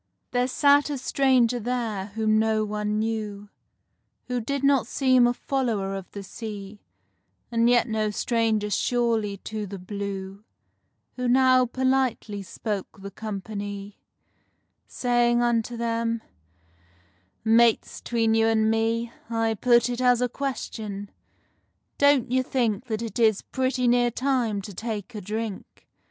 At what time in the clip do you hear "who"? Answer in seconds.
4.29-4.41, 11.17-11.27